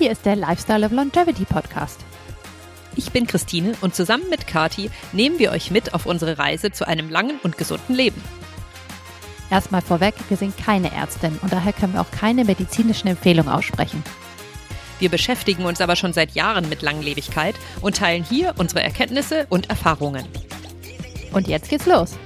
[0.00, 2.00] hier ist der Lifestyle of Longevity Podcast.
[2.96, 6.88] Ich bin Christine und zusammen mit Kati nehmen wir euch mit auf unsere Reise zu
[6.88, 8.24] einem langen und gesunden Leben.
[9.50, 14.02] Erstmal vorweg, wir sind keine Ärztin und daher können wir auch keine medizinischen Empfehlungen aussprechen.
[15.00, 19.68] Wir beschäftigen uns aber schon seit Jahren mit Langlebigkeit und teilen hier unsere Erkenntnisse und
[19.68, 20.24] Erfahrungen.
[21.34, 22.16] Und jetzt geht's los.